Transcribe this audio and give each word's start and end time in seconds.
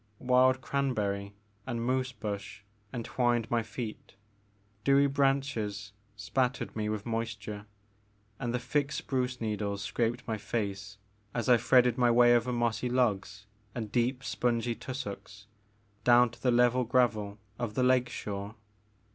Wild 0.17 0.61
cranberry 0.61 1.35
and 1.67 1.85
moose 1.85 2.11
bush 2.11 2.63
entwined 2.91 3.51
my 3.51 3.61
feet, 3.61 4.15
dewy 4.83 5.05
branches 5.05 5.93
spattered 6.15 6.75
me 6.75 6.89
with 6.89 7.05
moisture, 7.05 7.67
and 8.39 8.51
the 8.51 8.57
thick 8.57 8.91
spruce 8.91 9.39
needles 9.39 9.83
scraped 9.83 10.27
my 10.27 10.39
face 10.39 10.97
as 11.35 11.47
I 11.47 11.57
threaded 11.57 11.99
my 11.99 12.09
way 12.09 12.33
over 12.35 12.51
mossy 12.51 12.89
logs 12.89 13.45
and 13.75 13.91
deep 13.91 14.23
spongy 14.23 14.73
tussocks 14.73 15.45
down 16.03 16.31
to 16.31 16.41
the 16.41 16.49
level 16.49 16.83
gravel 16.83 17.37
of 17.59 17.75
the 17.75 17.83
lake 17.83 18.09
shore. 18.09 18.55